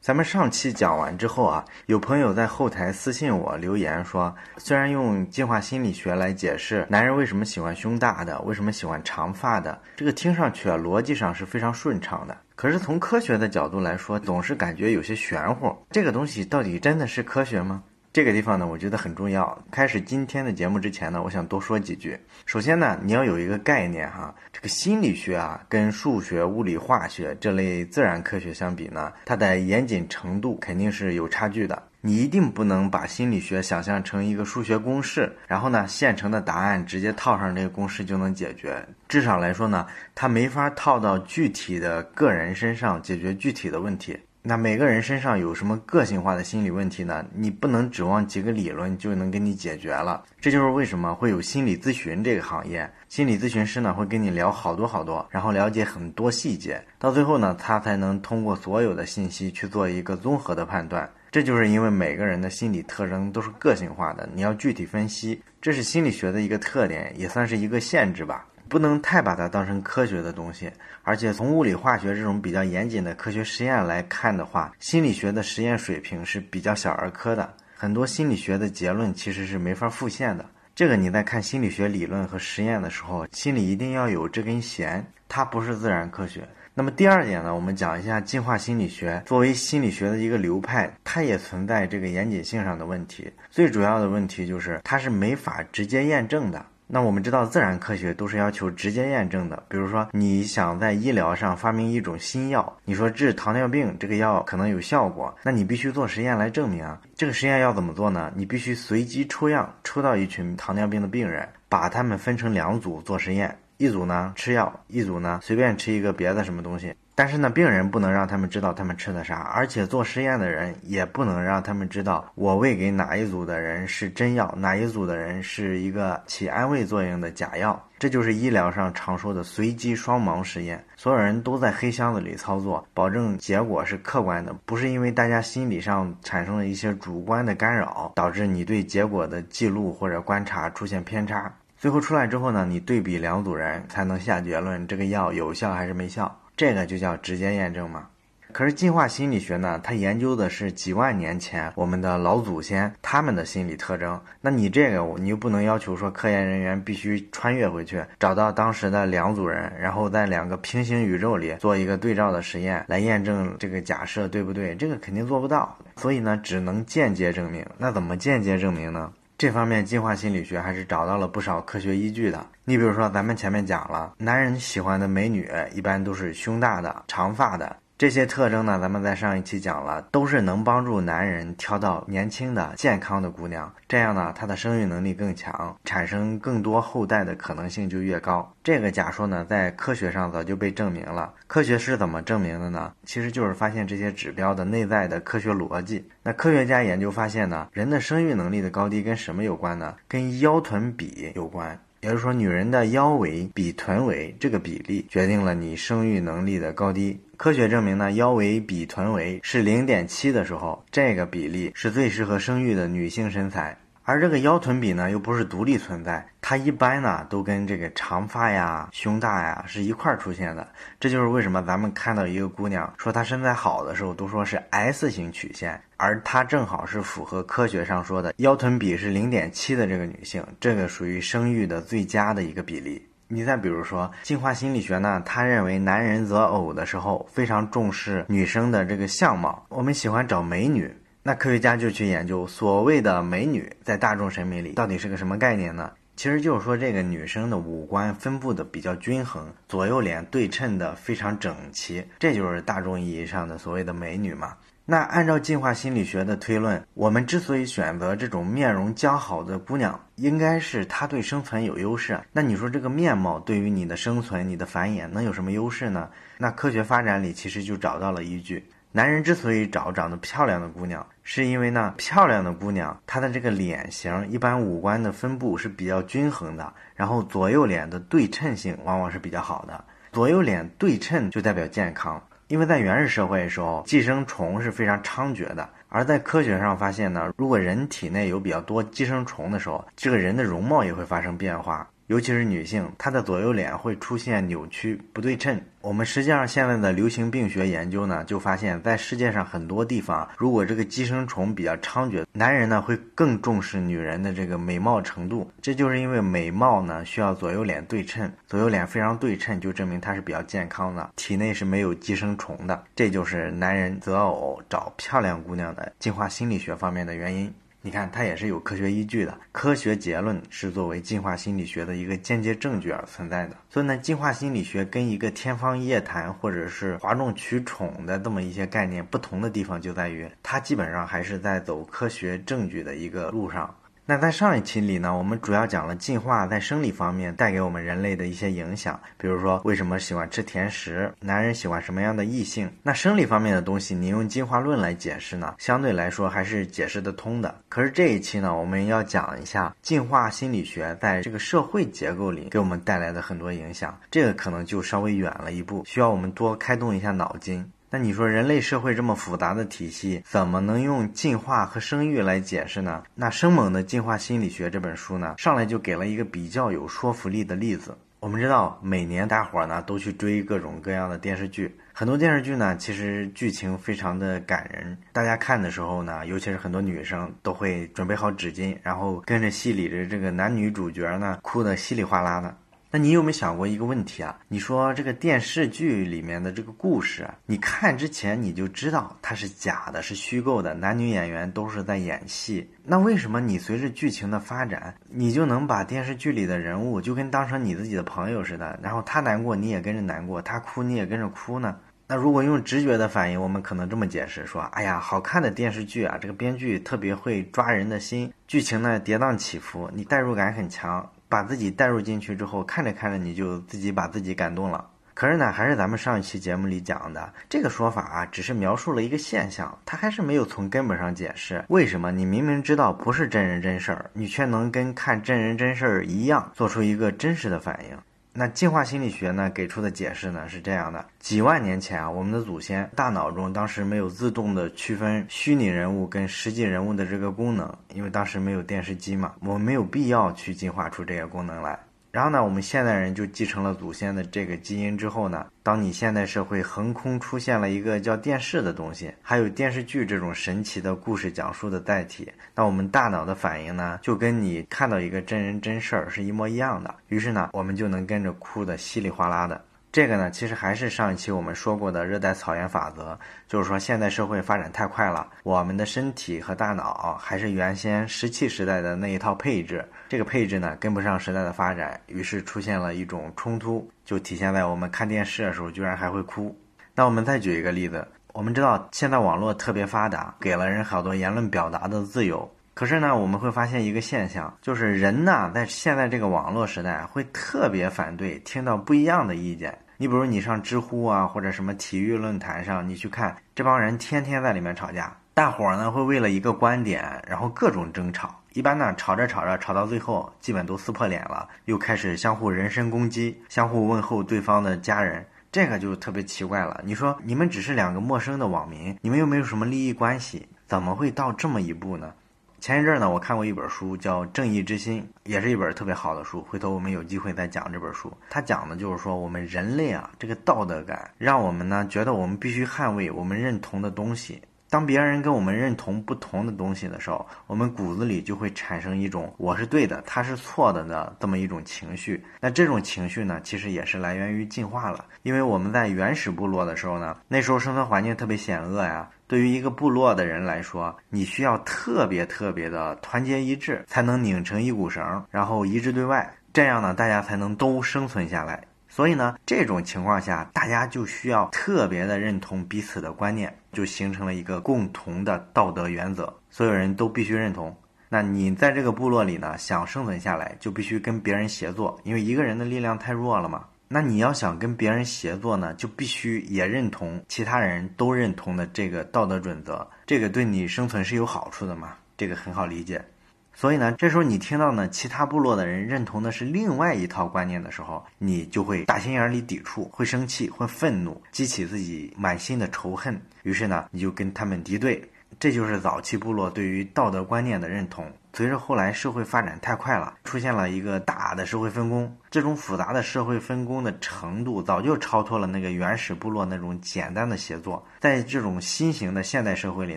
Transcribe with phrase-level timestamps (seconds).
[0.00, 15.76] 咱们上期讲完之后啊，有朋友在后台私信我留言说，虽然用进化心理学来解释男人为什么喜欢胸大的，为什么喜欢长发的，这个听上去啊逻辑上是非常顺畅的，可是从科学的角度来说，总是感觉有些玄乎。
[15.90, 17.82] 这个东西到底真的是科学吗？
[18.12, 19.56] 这个地方呢，我觉得很重要。
[19.70, 22.18] 开始今天的节目之前呢，我想多说几句。
[22.44, 31.80] 首先呢，你要有一个概念哈，这个心理学啊，跟数学、物理、化学这类自然科学相比呢，它的严谨程度肯定是有差距的。
[32.00, 38.84] 你一定不能把心理学想象成一个数学公式，然后呢，现成的答案直接套上这个公式就能解决。
[39.06, 44.18] 至少来说呢，它没法套到具体的个人身上解决具体的问题。
[44.42, 47.22] 那每个人身上有什么个性化的心理问题呢？
[47.34, 50.24] 你不能指望几个理论就能给你解决了。
[50.40, 52.90] 这就是为什么会有心理咨询这个行业。
[53.10, 61.08] 心理咨询师呢会跟你聊好多好多，然后了解很多细节，到最后呢，他才能通过所有的信息去做一个综合的判断。
[61.30, 68.46] 这就是因为每个人的心理特征都是个性化的，你要具体分析，这是心理学的一个特点，也算是一个限制吧。
[68.70, 70.70] 不能太把它当成科学的东西，
[71.02, 80.46] 而且从物理化学这种比较严谨的科学实验来看的话，心理学的实验水平是比较小儿科的，很多心理学的结论其实是没法复现的。
[80.72, 86.48] 这个你在看心理学理论和实验的时候，心里一定要有这根弦，它不是自然科学。
[86.72, 93.30] 那么第二点呢，我们讲一下进化心理学作为心理学的一个流派，它也存在这个严谨性上的问题。
[93.50, 96.64] 最主要的问题就是它是没法直接验证的。
[96.92, 99.62] 那我们知道，自然科学都是要求直接验证的。
[99.68, 107.00] 比如说，你想在医疗上发明一种新药，你说治糖尿病这个药可能有效果，那你必须做实验来证明啊。
[107.14, 108.32] 这个实验要怎么做呢？
[108.34, 116.92] 你必须随机抽样，抽到一群糖尿病的病人，把他们分成两组做实验，一组呢吃药，一组呢随便吃一个别的什么东西。
[117.20, 127.78] 但是呢，病人不能让他们知道他们吃的啥，而且做实验的人也不能让他们知道我喂给哪一组的人是真药，哪一组的人是一个起安慰作用的假药。
[127.98, 141.52] 这就是医疗上常说的随机双盲实验，所有人都在黑箱子里操作，保证结果是客观的，不是因为大家心理上产生了一些主观的干扰，导致你对结果的记录或者观察出现偏差。
[141.76, 146.34] 最后出来之后呢，你对比两组人才能下结论，这个药有效还是没效。
[146.60, 148.06] 这个就叫直接验证嘛。
[148.52, 154.20] 可是进化心理学呢，它研究的是几万年前我们的老祖先他们的心理特征。
[154.42, 164.74] 那你这个你又不能要求说科研人员必须穿越回去，找到当时的两组人，然后在两个平行宇宙里做一个对照的实验来验证这个假设对不对？
[164.74, 165.74] 这个肯定做不到。
[165.96, 167.64] 所以呢，只能间接证明。
[167.78, 169.10] 那怎么间接证明呢？
[169.40, 172.44] 这方面进化心理学还是找到了不少科学依据的。
[172.62, 177.74] 你比如说，咱们前面讲了，男人喜欢的美女一般都是胸大的、长发的。
[178.00, 183.70] 这些特征呢，咱们在上一期讲了，都是能帮助男人挑到年轻的、健康的姑娘。
[183.86, 188.50] 这样呢，他的生育能力更强，产生更多后代的可能性就越高。
[188.64, 191.34] 这个假说呢，在科学上早就被证明了。
[191.46, 192.90] 科学是怎么证明的呢？
[193.04, 196.08] 其实就是发现这些指标的内在的科学逻辑。
[196.22, 199.94] 那科学家研究发现呢，人的生育能力的高低跟什么有关呢？
[200.08, 201.78] 跟腰臀比有关。
[202.02, 207.20] 也就是说，女人的腰围比臀围这个比例决定了你生育能力的高低。
[207.36, 213.76] 科学证明呢，腰围比臀围是零点七的时候，这个比例是最适合生育的女性身材。
[214.10, 220.66] 而这个腰臀比呢，又不是独立存在，它一般呢都跟这个长发呀、胸大呀是一块儿出现的。
[220.98, 233.00] 这就是为什么咱们看到一个姑娘说她身材好的时候，都说是 S 型曲线，而她正好是符合科学上说的腰臀比是零点七的这个女性，这个属于生育的最佳的一个比例。
[233.28, 240.92] 你再比如说，进化心理学呢，他认为男人择偶的时候非常重视女生的这个相貌，我们喜欢找美女。
[241.22, 245.92] 那科学家就去研究所谓的美女在大众审美里到底是个什么概念呢？
[246.16, 254.54] 其实就是说这个女生的五官分布的比较均衡，左右脸对称的非常整齐，这就是大众意义上的所谓的美女嘛。
[254.86, 262.18] 那按照进化心理学的推论，我们之所以选择这种面容姣好的姑娘，应该是她对生存有优势。
[262.32, 266.08] 那你说这个面貌对于你的生存、你的繁衍能有什么优势呢？
[266.38, 268.64] 那科学发展里其实就找到了依据。
[268.92, 279.84] 男人之所以找长得漂亮的姑娘，是因为呢，漂亮的姑娘她的这个脸型一般五官的分布是比较均衡的，然后左右脸的对称性往往是比较好的。
[280.10, 285.68] 左右脸对称就代表健康，因为在原始社会的时候，寄生虫是非常猖獗的。
[285.88, 291.88] 而在科学上发现呢，如果人体内有比较多寄生虫的时候，这个人的容貌也会发生变化。
[292.10, 295.60] 尤其是女性，她的左右脸会出现扭曲不对称。
[295.80, 305.48] 我们实际上现在的流行病学研究呢，就发现，在世界上很多地方，如果这个寄生虫比较猖獗，男人呢会更重视女人的这个美貌程度。
[305.62, 312.82] 这就是因为美貌呢需要左右脸对称，左右脸非常对称，就证明他是比较健康的，体内是没有寄生虫的。
[312.96, 317.54] 这就是男人择偶找漂亮姑娘的进化心理学方面的原因。
[317.82, 323.56] 你看，它也是有科学依据的，科学结论是作为进化心理学的一个间接证据而存在的。
[323.70, 333.74] 所以呢，进化心理学跟一个天方夜谭或者是哗众取宠的这么一些概念不同的地方，就在于它基本上还是在走科学证据的一个路上。
[334.10, 342.68] 那在上一期里呢，我们主要讲了进化在生理方面带给我们人类的一些影响，比如说为什么喜欢吃甜食，男人喜欢什么样的异性。
[342.82, 347.54] 那生理方面的东西，你用进化论来解释呢，相对来说还是解释得通的。
[347.68, 357.64] 可是这一期呢，我们要讲一下进化心理学在这个社会结构里给我们带来的很多影响，这个可能就稍微远了一步，需要我们多开动一下脑筋。
[357.92, 363.02] 那你说人类社会这么复杂的体系，怎么能用进化和生育来解释呢？
[363.16, 367.98] 那生猛的进化心理学这本书呢，上来就给了一个比较有说服力的例子。
[368.20, 382.56] 我们知道，每年大伙儿呢都去追各种各样的电视剧，很多电视剧呢其实剧情非常的感人，大家看的时候呢，尤其是很多女生都会准备好纸巾，然后跟着戏里的这个男女主角呢哭得稀里哗啦的。
[382.92, 384.36] 那你有没有想过一个问题啊？
[384.48, 392.68] 你说这个电视剧里面的这个故事，你看之前你就知道它是假的，是虚构的，男女演员都是在演戏。
[392.82, 398.76] 那为什么你随着剧情的发展，你就能把电视剧里的人物就跟当成你自己的朋友似的？
[398.82, 401.76] 然后他难过你也跟着难过，他哭你也跟着哭呢？
[402.08, 411.08] 那如果用直觉的反应，我们可能这么解释说：哎呀，好看的电视剧啊，这个编剧特别会抓人的心，剧情呢跌宕起伏，你代入感很强。
[411.30, 414.86] 把自己带入进去之后，看着看着你就自己把自己感动了。
[415.14, 427.96] 可是呢，还是咱们上一期节目里讲的这个说法啊，只是描述了一个现象，它还是没有从根本上解释为什么你明明知道不是真人真事儿，你却能跟看真人真事儿一样，做出一个真实的反应。
[428.32, 441.78] 那进化心理学呢给出的解释呢是这样的：几万年前啊，我们的祖先大脑中当时没有自动的区分虚拟人物跟实际人物的这个功能，因为当时没有电视机嘛，我们没有必要去进化出这些功能来。
[442.12, 456.92] 然后呢，我们现代人就继承了祖先的这个基因之后呢，当你现代社会横空出现了一个叫电视的东西，还有电视剧这种神奇的故事讲述的载体，那我们大脑的反应呢，就跟你看到一个真人真事儿是一模一样的。
[457.08, 459.64] 于是呢，我们就能跟着哭的稀里哗啦的。
[459.92, 476.56] 这个呢，其实还是上一期我们说过的热带草原法则，就是说现代社会发展太快了，我们的身体和大脑还是原先石器时代的那一套配置，这个配置呢跟不上时代的发展，于是出现了一种冲突，就体现在我们看电视的时候居然还会哭。
[476.94, 482.48] 那我们再举一个例子，我们知道现在网络特别发达，给了人好多言论表达的自由。
[482.80, 489.78] 可是呢，我们会发现一个现象，就是人呢，在现在这个网络时代，会特别反对听到不一样的意见。
[489.98, 498.34] 你比如你上知乎啊，或者什么体育论坛上，你去看这帮人天天在里面吵架，大伙儿呢会为了一个观点，然后各种争吵。
[498.54, 505.22] 一般呢，吵着吵着，吵到最后，基本都撕破脸了，又开始相互人身攻击，相互问候对方的家人，
[505.52, 506.80] 这个就特别奇怪了。
[506.82, 512.14] 你说你们只是两个陌生的网民，你们又没有什么利益关系，怎么会到这么一步呢？
[512.60, 516.42] 前一阵呢，我看过一本书，叫《正义之心》，也是一本特别好的书。
[516.42, 518.12] 回头我们有机会再讲这本书。
[518.28, 524.42] 它讲的就是说，我们人类啊，这个道德感，让我们呢觉得我们必须捍卫我们认同的东西。
[524.68, 532.22] 当别人跟我们认同不同的东西的时候，我们骨子里就会产生一种我是对的，他是错的的这么一种情绪。
[532.40, 535.06] 那这种情绪呢，其实也是来源于进化了。
[535.22, 539.08] 因为我们在原始部落的时候呢，那时候生存环境特别险恶呀。
[539.30, 548.60] 对于一个部落的人来说，你需要特别特别的团结一致，才能拧成一股绳，然后一致对外，这样呢，大家才能都生存下来。
[548.88, 557.72] 所以呢，这种情况下，大家就需要特别的认同彼此的观念，就形成了一个共同的道德原则，所有人都必须认同。
[558.08, 563.64] 那你在这个部落里呢，想生存下来，就必须跟别人协作，因为一个人的力量太弱了嘛。
[563.92, 571.96] 那你要想跟别人协作呢，就必须也认同其他人都认同的这个道德准则，这个对你生存是有好处的嘛？
[572.16, 573.04] 这个很好理解。
[573.52, 583.20] 所以呢，这时候你听到呢，其他部落的人认同的是另外一套观念的时候，你就会打心眼里抵触，会生气，会愤怒，激起自己满心的仇恨。
[583.42, 585.02] 于是呢，你就跟他们敌对。
[585.40, 588.06] 这就是早期部落对于道德观念的认同。
[588.32, 592.16] 随着后来社会发展太快了，出现了一个大的社会分工。
[592.30, 597.84] 这种复杂的社会分工的程度，早就超脱了那个原始部落那种简单的协作。
[597.98, 599.96] 在这种新型的现代社会里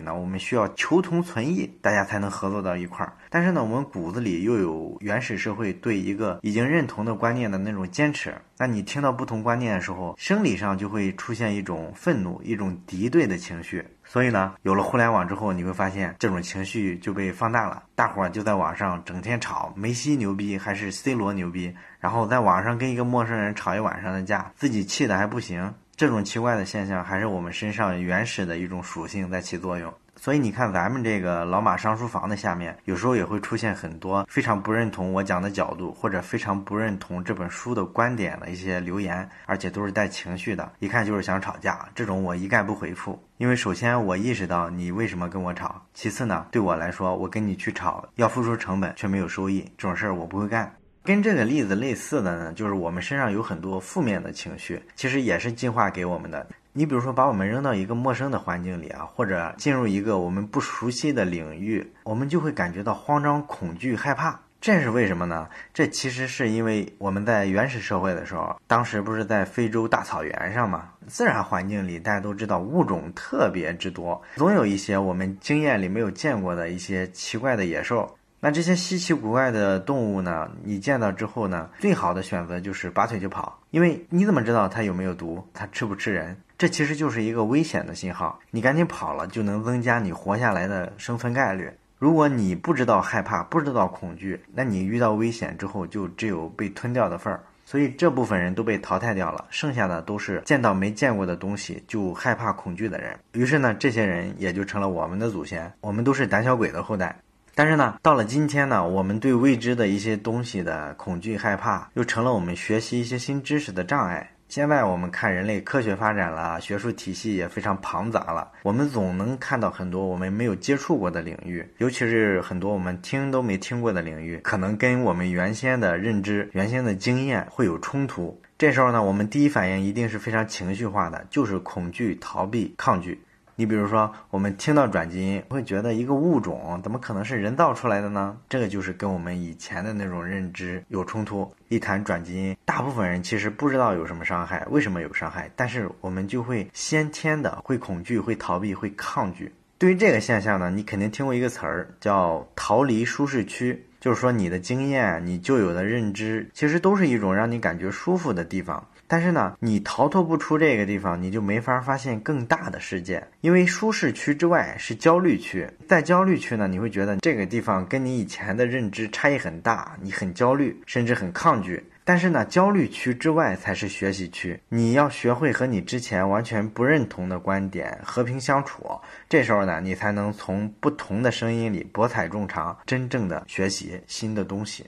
[0.00, 3.12] 呢，我们需要求同存异，大家才能合作到一块儿。
[3.30, 8.34] 但是呢，我们骨子里又有原始社会对一个已经认同的观念的那种坚持。
[8.58, 13.86] 那你听到不同观念的时候，生理上就会出现一种愤怒、一种敌对的情绪。
[14.04, 17.82] 所以呢，有了互联网之后，你会发现这种情绪就被放大了。
[17.94, 25.74] 大伙儿就在网上整天吵梅西牛逼还是 C 罗牛逼，然后在网上跟一个陌生人吵一晚上的架，自己气的还不行。
[25.96, 29.92] 这种奇怪的现象，还是我们身上原始的一种属性在起作用。
[30.24, 41.86] 所以你看，咱们这个老马上书房的下面，有时候也会出现很多非常不认同我讲的角度，或者非常不认同这本书的观点的一些留言，而且都是带情绪的，一看就是想吵架。
[41.94, 50.74] 这种我一概不回复，因为首先我意识到你为什么跟我吵，其次呢，对我来说，我跟你去吵要付出成本却没有收益，这种事儿我不会干。
[51.02, 56.46] 跟这个例子类似的呢，就是我们身上有很多负面的情绪，其实也是进化给我们的。
[56.76, 64.40] 你比如说，把我们扔到一个陌生的环境里啊，或者进入一个我们不熟悉的领域，我们就会感觉到慌张、恐惧、害怕。
[64.60, 65.46] 这是为什么呢？
[65.72, 78.16] 这其实是因为我们在原始社会的时候，当时不是在非洲大草原上嘛，自然环境里大家都知道物种特别之多，总有一些我们经验里没有见过的一些奇怪的野兽。
[78.44, 80.50] 那这些稀奇古怪的动物呢？
[80.62, 85.42] 你见到之后呢，最好的选择就是拔腿就跑，因为你怎么知道它有没有毒？
[85.54, 86.36] 它吃不吃人？
[86.58, 91.72] 这其实就是一个危险的信号，你赶紧跑了，就能增加你活下来的生存概率。
[91.98, 97.42] 如果你不知道害怕，不知道恐惧，那你遇到危险之后就只有被吞掉的份儿。
[97.64, 103.18] 所以这部分人都被淘汰掉了，剩下的都是见到没见过的东西就害怕恐惧的人。
[103.32, 107.18] 于是呢，这些人也就成了我们的祖先，我们都是胆小鬼的后代。
[107.54, 114.30] 但是呢，到了今天呢，我们对未知的一些东西的恐惧害怕，又成了我们学习一些新知识的障碍。
[114.46, 128.38] 现在我们看人类科学发展了，学术体系也非常庞杂了，我们总能看到很多我们没有接触过的领域，尤其是很多我们听都没听过的领域，可能跟我们原先的认知、原先的经验会有冲突。
[128.58, 133.20] 这时候呢，我们第一反应一定是非常情绪化的，就是恐惧、逃避、抗拒。
[133.56, 138.36] 你比如说，我们听到转基因，会觉得一个物种怎么可能是人造出来的呢？
[138.48, 141.48] 这个就是跟我们以前的那种认知有冲突。
[141.68, 149.52] 一谈转基因，大部分人其实不知道有什么伤害，为什么有伤害，但是我们就会先天的会恐惧、会逃避、会抗拒。
[149.78, 158.86] 对于这个现象呢，你肯定听过一个词儿叫“逃离舒适区”，就是说你的经验、你旧有的认知，其实都是一种让你感觉舒服的地方。
[159.06, 163.22] 但是呢，你逃脱不出这个地方，你就没法发现更大的世界。
[163.40, 171.82] 因为舒适区之外是焦虑区，在焦虑区呢，你会觉得这个地方跟你以前的认知差异很大，你很焦虑，甚至很抗拒。
[172.06, 178.84] 但是呢，焦虑区之外才是学习区，你要学会和你之前完全不认同的观点和平相处。
[179.26, 184.84] 这时候呢，你才能从不同的声音里博采众长，真正的学习新的东西。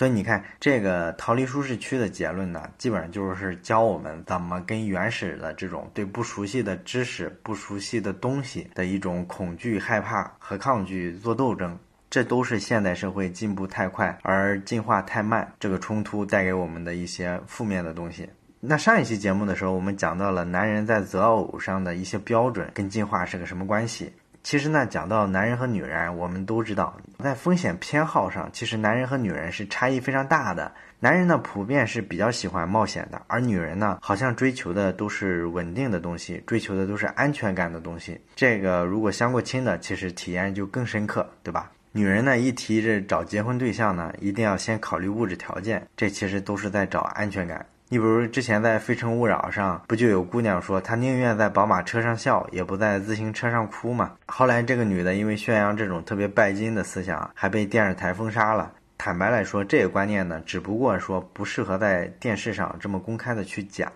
[0.00, 11.78] 所以你看，这个逃离舒适区的结论呢，基本上就是教我们怎么跟原始的这种对不熟悉的知识、不熟悉的东西的一种恐惧、害怕和抗拒做斗争。
[12.08, 18.26] 这都是现代社会进步太快而进化太慢这个冲突带给我们的一些负面的东西。
[18.58, 24.10] 那上一期节目的时候，我们讲到了男人在择偶上的一些标准跟进化是个什么关系。
[24.42, 30.72] 其实呢，讲到男人和女人，我们都知道，在风险偏好上，其实男人和女人是差异非常大的。
[30.98, 38.20] 男人呢，普遍是比较喜欢冒险的，而女人呢，好像追求的都是稳定的东西，追求的都是安全感的东西。
[38.34, 41.70] 这个如果相过亲的，其实体验就更深刻，对吧？
[41.92, 47.66] 女人呢，一提这找结婚对象呢，一定要先考虑物质条件，这其实都是在找安全感。
[47.92, 54.12] 你比如之前在《非诚勿扰》上，不就有姑娘说她宁愿在宝马车上笑，也不在自行车上哭嘛？
[54.26, 58.70] 后来这个女的因为宣扬这种特别拜金的思想，还被电视台封杀了。
[58.96, 63.90] 坦白来说，这个观念呢，只不过说不适合在电视上这么公开的去讲。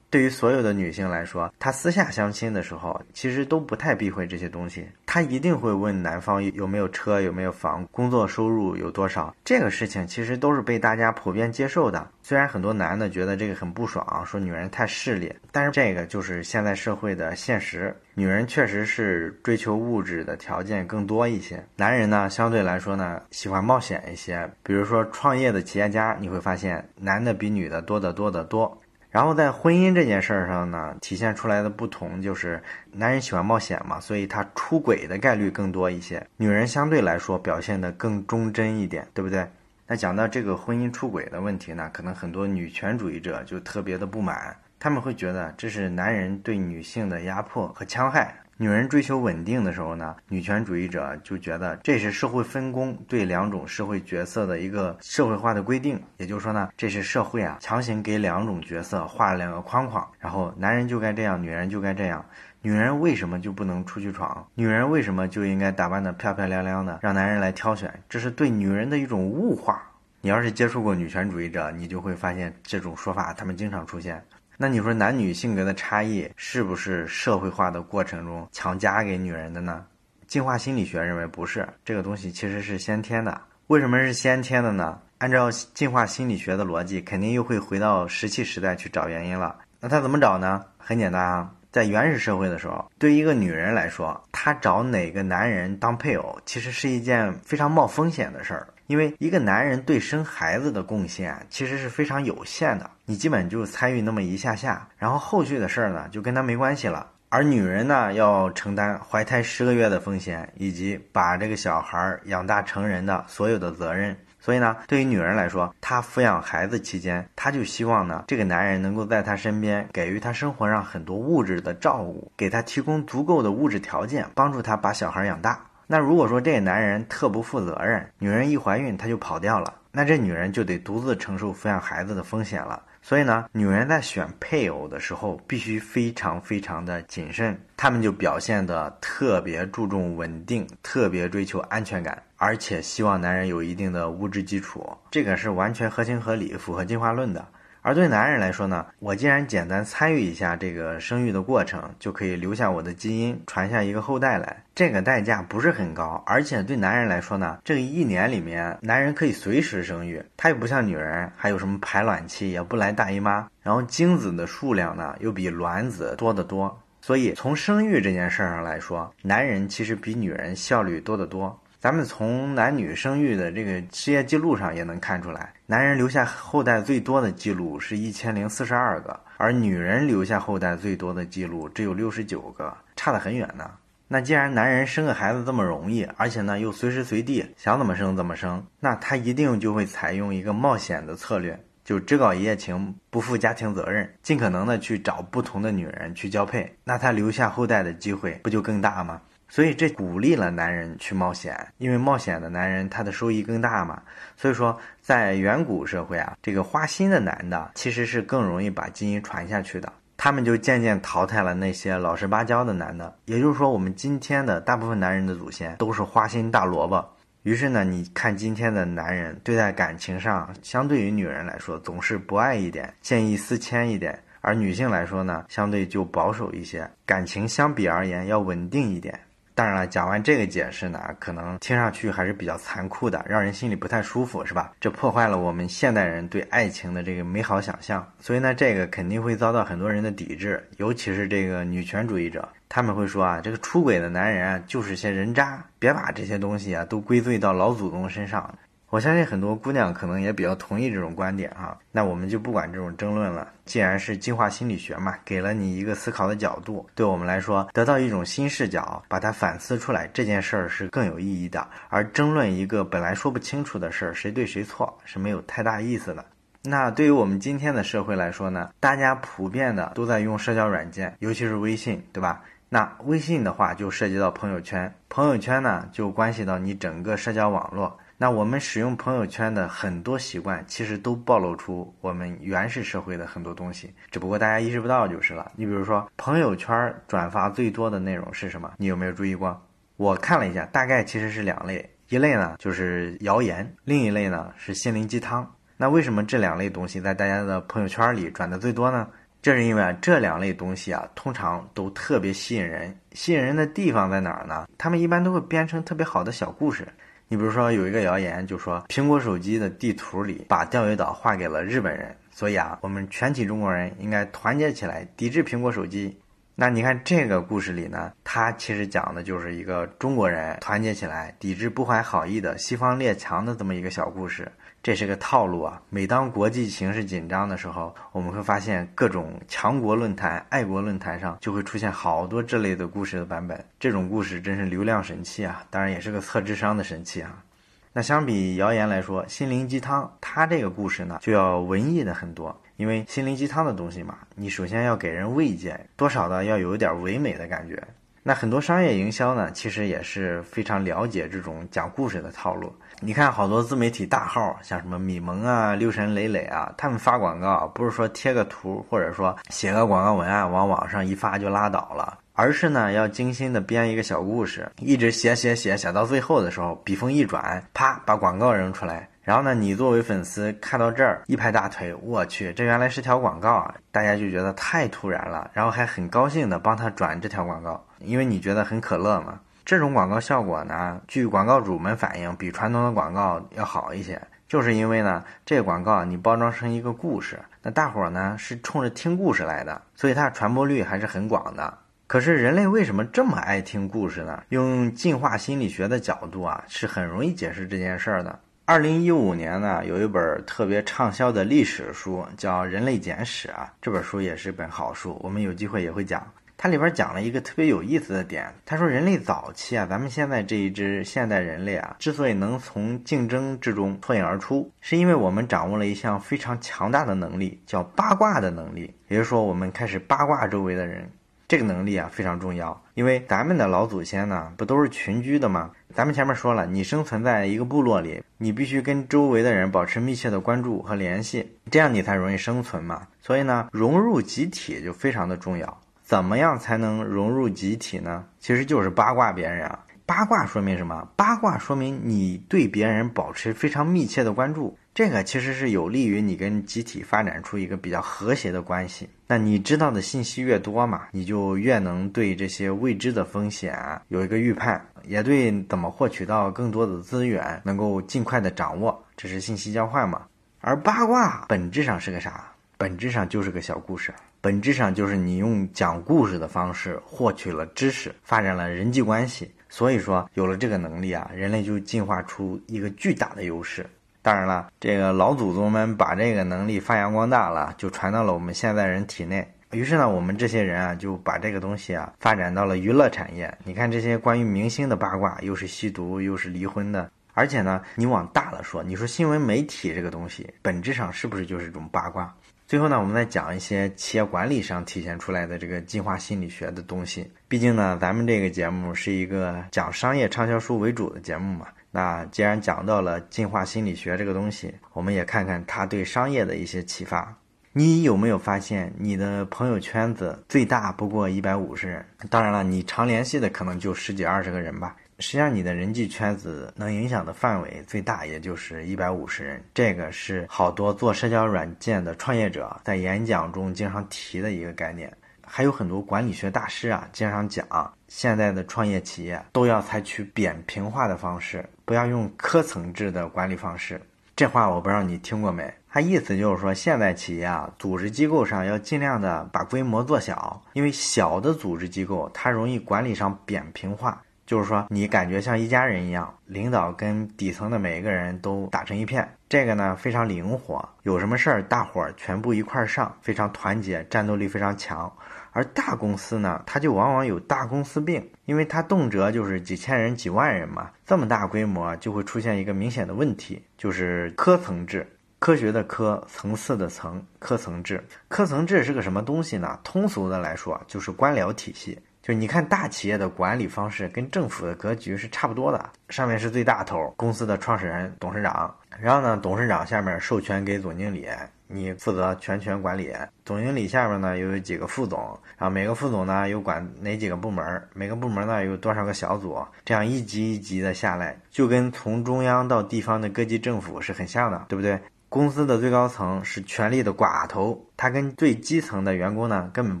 [0.10, 4.86] 对于所有的女性来说，她私下相亲的时候，其实都不太避讳这些东西。
[5.06, 9.34] 她一定会问男方有没有车、有没有房、工作收入有多少。
[9.44, 12.08] 这个事情其实都是被大家普遍接受的。
[12.22, 17.96] 虽然很多男的觉得这个很不爽，说女人太势利，但是这个就是现在社会的现实。
[18.14, 24.48] 女人确实是追求物质的条件更多一些，男人呢相对来说呢喜欢冒险一些。
[24.62, 28.79] 比如说创业的企业家，你会发现男的比女的多得多得多。
[29.10, 32.62] 然后在婚姻这件事儿上呢，体现出来的不同就是
[32.92, 36.24] 男人喜欢冒险嘛，所以他出轨的概率更多一些。
[36.36, 39.44] 女人相对来说表现的更忠贞一点，对不对？
[39.86, 48.32] 那讲到这个婚姻出轨的问题呢，可能很多女权主义者就特别的不满，他们会觉得这是男人对女性的压迫和戕害。
[48.60, 62.22] 女人追求稳定的时候呢，女权主义者就觉得这是社会分工对两种社会角色的一个社会化的规定，也就是说呢，这是社会啊强行给两种角色画了两个框框，然后男人就该这样，女人就该这样。
[62.60, 64.46] 女人为什么就不能出去闯？
[64.54, 67.90] 女人为什么就应该打扮得漂漂亮亮的，让男人来挑选？
[68.10, 69.82] 这是对女人的一种物化。
[70.22, 74.22] 你要是接触过女权主义者，你就会发现这种说法他们经常出现。
[74.62, 79.86] 那你说男女性格的差异是不是社会化的过程中强加给女人的呢？
[80.26, 83.40] 进化心理学认为不是，这个东西其实是先天的。
[83.68, 85.00] 为什么是先天的呢？
[85.16, 89.56] 按照进化心理学的逻辑，肯定又会回到石器时代去找原因了。
[89.80, 90.62] 那他怎么找呢？
[90.76, 98.68] 很简单啊，在原始社会的时候，对于一个女人来说，她找哪个男人当配偶，其实是一件非常冒风险的事儿。
[98.90, 107.06] 因为一个男人对生孩子的贡献其实是非常有限的，你基本就参与那么一下下，然后后续的事儿呢就跟他没关系了。
[107.28, 114.16] 而女人呢要承担怀胎十个月的风险，以及把这个小孩养大成人的所有的责任。
[114.40, 125.60] 所以呢，对于女人来说，她抚养孩子期间，她就希望呢这个男人能够在她身边，给予她生活上很多物质的照顾，给她提供足够的物质条件，帮助她把小孩养大。
[125.92, 132.80] 那如果说这个男人特不负责任，女人一怀孕他就跑掉了，那这女人就得独自承受抚养孩子的风险了。
[133.02, 147.44] 所以呢，女人在选配偶的时候必须非常非常的谨慎，他们就表现的特别注重稳定，特别追求安全感，而且希望男人有一定的物质基础，这个是完全合情合理、符合进化论的。
[147.82, 156.22] 而对男人来说呢，我既然简单参与一下这个生育的过程，就可以留下我的基因，传下一个后代来，这个代价不是很高。
[156.26, 166.78] 而且对男人来说呢，这一年里面，男人可以随时生育，他又不像女人，还有什么排卵期，也不来大姨妈，然后精子的数量呢又比卵子多得多。
[167.00, 171.58] 所以从生育这件事上来说，男人其实比女人效率多得多。
[171.80, 183.70] 咱们从男女生育的这个事业记录上也能看出来，男人留下后代最多的记录是一千零四十二个，而女人留下后代最多的记录只有六十九个，差得很远呢。
[184.08, 199.22] 那既然男人生个孩子这么容易，而且呢又随时随地想怎么生怎么生，那他一定就会采用一个冒险的策略，就只搞一夜情，不负家庭责任，尽可能的去找不同的女人去交配，那他留下后代的机会不就更大吗？
[199.50, 204.00] 所以这鼓励了男人去冒险，因为冒险的男人他的收益更大嘛。
[204.36, 209.92] 所以说，在远古社会啊，这个花心的男的其实是更容易把基因传下去的。
[210.16, 213.12] 他们就渐渐淘汰了那些老实巴交的男的。
[213.24, 217.04] 也就是说，我们今天的大部分男人的祖先都是花心大萝卜。
[217.42, 229.18] 于是呢，你看今天的男人对待感情上，相对于女人来说总是不爱一点，见异思迁一点；而女性来说呢，相对就保守一些，感情相比而言要稳定一点。
[229.54, 234.72] 当然了，讲完这个解释呢，可能听上去还是比较残酷的，让人心里不太舒服，是吧？
[234.80, 248.52] 这破坏了我们现代人对爱情的这个美好想象，所以呢，这个肯定会遭到很多人的抵制，尤其是这个女权主义者，他们会说啊，这个出轨的男人啊，就是些人渣，别把这些东西啊都归罪到老祖宗身上。
[248.90, 253.46] 我相信很多姑娘可能也比较同意这种观点哈，那我们就不管这种争论了。
[253.64, 261.64] 既然是进化心理学嘛，给了你一个思考的角度，对我们来说得到一种新视角，把它反思出来，这件事儿是更有意义的。
[261.88, 266.24] 而争论一个本来说不清楚的事儿，谁对谁错是没有太大意思的。
[266.64, 272.42] 那对于我们今天的社会来说呢，大家普遍的都在用社交软件，尤其是微信，对吧？
[272.68, 277.96] 那微信的话就涉及到朋友圈，朋友圈呢就关系到你整个社交网络。
[278.22, 285.50] 那我们使用朋友圈的很多习惯，其实都暴露出我们原始社会的很多东西，只不过大家意识不到就是了。
[285.56, 288.70] 你比如说，朋友圈转发最多的内容是什么？
[288.76, 289.58] 你有没有注意过？
[289.96, 295.50] 我看了一下，大概其实是两类，一类呢就是谣言，另一类呢是心灵鸡汤。
[295.78, 299.08] 那为什么这两类东西在大家的朋友圈里转的最多呢？
[299.40, 302.94] 这是因为啊，这两类东西啊，通常都特别吸引人。
[303.12, 304.68] 吸引人的地方在哪儿呢？
[304.76, 306.86] 他们一般都会编成特别好的小故事。
[307.32, 316.18] 你比如说有一个谣言，就说苹果手机的地图里把钓鱼岛划给了日本人，所以啊，我们全体中国人应该团结起来抵制苹果手机。
[316.56, 324.50] 那你看这个故事里呢，它其实讲的就是一个中国人团结起来抵制不怀好意的西方列强的这么一个小故事。
[324.82, 325.82] 这是个套路啊！
[325.90, 333.62] 每当国际形势紧张的时候，我们会发现各种强国论坛、爱国论坛上就会出现好多这类的故事的版本。
[333.78, 335.62] 这种故事真是流量神器啊！
[335.68, 337.44] 当然也是个测智商的神器啊。
[337.92, 342.58] 那相比谣言来说，心灵鸡汤它这个故事呢就要文艺的很多。
[342.76, 347.78] 因为心灵鸡汤的东西嘛，你首先要给人慰藉，多少的要有一点唯美的感觉。
[348.22, 352.74] 那很多商业营销呢，其实也是非常了解这种讲故事的套路。
[353.02, 369.08] 你看好多自媒体大号，像什么米蒙啊、六神磊磊啊，他们发广告不是说贴个图，或者说写个广告文案往网上一发就拉倒了，而是呢要精心的编一个小故事，一直写写写写到最后的时候，笔锋一转，啪把广告扔出来。
[369.22, 373.74] 然后呢，你作为粉丝看到这儿一拍大腿，我去，这原来是条广告啊！
[373.92, 379.38] 大家就觉得太突然了，然后还很高兴的帮他转这条广告，因为你觉得很可乐嘛。
[379.70, 391.72] 这种广告效果呢，据广告主们反映，比传统的广告要好一些，就是因为呢，这个广告你包装成一个故事，那大伙儿呢是冲着听故事来的，所以它传播率还是很广的。
[392.08, 394.42] 可是人类为什么这么爱听故事呢？
[394.48, 398.36] 用进化心理学的角度啊，是很容易解释这件事儿的。
[398.64, 403.72] 二零一五年呢，有一本特别畅销的历史书，叫《人类简史》啊。
[403.80, 406.24] 这本书也是本好书，我们有机会也会讲。
[406.62, 418.92] 它里边讲了一个特别有意思的点，他说人类早期啊，咱们现在这一支现代人类啊，之所以能从竞争之中脱颖而出，是因为我们掌握了一项非常强大的能力，叫八卦的能力。
[419.08, 421.10] 也就是说，我们开始八卦周围的人。
[421.48, 425.70] 这个能力啊非常重要，因为咱们的老祖先呢不都是群居的吗？
[425.94, 433.08] 咱们前面说了，你生存在一个部落里，你必须跟周围的人保持密切的关注和联系，这样你才容易生存嘛。
[433.22, 435.80] 所以呢，融入集体就非常的重要。
[436.10, 438.24] 怎么样才能融入集体呢？
[438.40, 439.78] 其实就是八卦别人啊。
[440.04, 441.06] 八卦说明什么？
[441.14, 444.76] 八卦说明你对别人保持非常密切的关注。
[444.92, 449.08] 这个其实是有利于你跟集体发展出一个比较和谐的关系。
[449.28, 459.00] 那你知道的信息越多嘛，你就越能对这些未知的风险有一个预判，也对怎么获取到更多的资源能够尽快的掌握。
[459.16, 460.22] 这是信息交换嘛。
[460.60, 462.50] 而八卦本质上是个啥？
[462.76, 469.50] 本质上就是个小故事，本质上就是你用讲故事的方式获取了知识，发展了人际关系。
[469.68, 473.84] 所以说，有了这个能力啊，人类就进化出一个巨大的优势。
[474.22, 479.46] 当然了，这个老祖宗们把这个能力发扬光大了，就传到了我们现在人体内。
[479.72, 483.56] 于是呢，我们这些人啊，就把这个东西啊发展到了娱乐产业。
[483.62, 487.10] 你看这些关于明星的八卦，又是吸毒，又是离婚的。
[487.32, 492.34] 而且呢，你往大了说，你说新闻媒体这个东西，本质上是不是就是一种八卦？
[492.70, 497.28] 最后呢，我们再讲一些企业管理上体现出来的这个进化心理学的东西。
[497.48, 501.66] 毕竟呢，咱们这个节目是一个讲商业畅销书为主的节目嘛。
[501.90, 507.36] 那既然讲到了进化心理学这个东西，我们也看看它对商业的一些启发。
[507.72, 512.06] 你有没有发现，你的朋友圈子最大不过一百五十人？
[512.28, 514.94] 当然了，你常联系的可能就十几二十个人吧。
[515.20, 519.62] 实际上，你的人际圈子能影响的范围最大也就是一百五十人。
[519.74, 525.12] 这个是好多做社交软件的创业者在演讲中经常提的一个概念。
[525.44, 527.66] 还有很多管理学大师啊，经常讲，
[528.08, 534.00] 现在的创业企业都要采取扁平化的方式，不要用科层制的管理方式。
[534.36, 535.70] 这话我不知道你听过没？
[535.92, 549.36] 他意思就是说，现在企业啊，组织机构上要尽量的把规模做小，因为小的组织机构它容易管理上扁平化，就是说你感觉像一家人一样，领导跟底层的每一个人都打成一片。
[549.48, 555.08] 这个呢非常灵活，有什么事儿大伙儿全部一块儿上，非常团结，战斗力非常强。
[555.52, 565.06] 而大公司呢，它就往往有大公司病，因为它动辄就是几千人、几万人嘛，这么大规模就会出现一个明显的问题，就是科层制。
[565.38, 568.04] 科学的科，层次的层，科层制。
[568.26, 569.78] 科层制是个什么东西呢？
[569.84, 571.96] 通俗的来说，就是官僚体系。
[572.22, 581.26] 就你看大企业的管理方式跟政府的格局是差不多的，上面是最大头，公司的创始人、董事长，然后呢，董事长下面授权给总经理。
[581.72, 585.20] 你负责全权管理，总经理下面呢又有几个副总，
[585.56, 594.98] 然后每个副总呢又管哪几个部门，每个部门呢有多少个小组，这样一级一级的下来，就跟从中央到地方的各级政府是很像的，对不对？
[595.28, 600.00] 公司的最高层是权力的寡头，他跟最基层的员工呢根本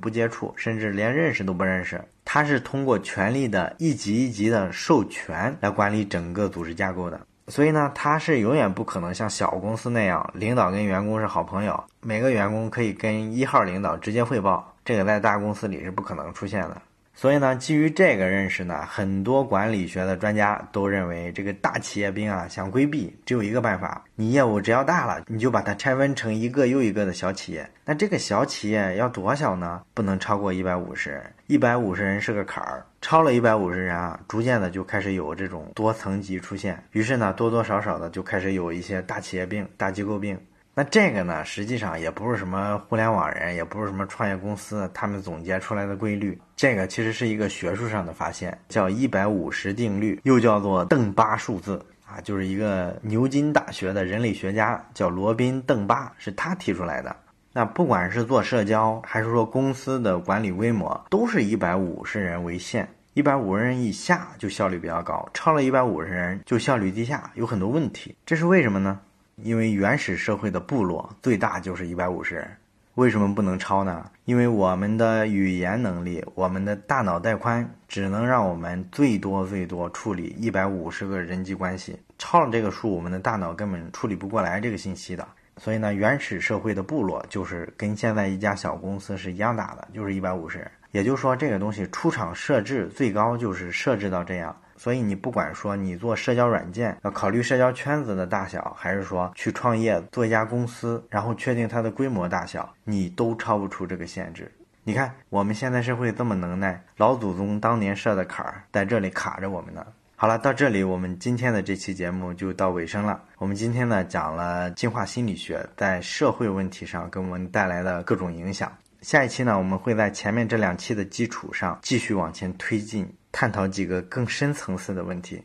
[0.00, 7.20] 不接触，甚至连认识都不认识，他是通过权力的一级一级的授权来管理整个组织架构的。
[7.48, 16.80] 所以呢，他是永远不可能像小公司那样，领导跟员工是好朋友，每个员工可以跟一号领导直接汇报，这个在大公司里是不可能出现的。
[17.20, 27.70] 所以呢，基于这个认识呢，很多管理学的专家都认为，这个大企业兵啊，想规避只有一个办法：你业务只要大了，你就把它拆分成一个又一个的小企业。
[27.84, 29.82] 那这个小企业要多小呢？
[29.92, 36.82] 不能超过一百五十人，一百五十人是个坎儿，超了一百五十人啊，逐渐的就开始有这种多层级出现。
[36.92, 40.40] 于是呢，多多少少的就开始有一些大企业病、大机构病。
[40.72, 46.40] 那这个呢，实际上也不是什么互联网人，也不是什么创业公司他们总结出来的规律。
[46.56, 57.14] 这个其实是一个学术上的发现，叫一百五十定律，又叫做邓巴数字啊，就是一个牛津大学的人类学家叫罗宾·邓巴，是他提出来的。
[57.52, 68.14] 那不管是做社交，还是说公司的管理规模，都是一百五十人为限，一百五十人以下就效率比较高，超了一百五十人就效率低下，有很多问题。
[68.24, 69.00] 这是为什么呢？
[69.42, 72.48] 因为原始社会的部落最大就是一百五十人，
[72.94, 74.10] 为什么不能超呢？
[74.24, 85.26] 因为我们的语言能力，我们的大脑带宽只能让我们最多最多处理一百五十个人际关系，超了这个数，我们的大脑根本处理不过来这个信息的。
[85.56, 90.70] 所以呢，原始社会的部落就是跟现在一家小公司是一样大的，就是一百五十人。
[90.90, 94.56] 也就是说，这个东西出厂设置最高就是设置到这样。
[94.80, 104.50] 所以你不管说你做社交软件要考虑社交圈子的大小，还是说去创业做一家公司，然后确定它的规模大小，你都超不出这个限制。
[104.82, 109.84] 你看我们现在社会这么能耐，老祖宗当年设的坎儿在这里卡着我们呢。
[110.16, 113.20] 好了，到这里我们今天的这期节目就到尾声了。
[113.36, 118.72] 我们今天呢讲了进化心理学在社会问题上给我们带来的各种影响。
[119.02, 123.10] 下一期呢，我们会在前面这两期的基础上继续往前推进。
[123.32, 125.40] 探讨几个更深层次的问题。